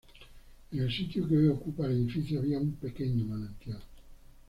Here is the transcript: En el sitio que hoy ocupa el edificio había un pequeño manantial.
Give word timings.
En 0.71 0.79
el 0.79 0.91
sitio 0.91 1.27
que 1.27 1.37
hoy 1.37 1.47
ocupa 1.49 1.85
el 1.85 1.91
edificio 1.91 2.39
había 2.39 2.57
un 2.57 2.71
pequeño 2.73 3.23
manantial. 3.23 3.83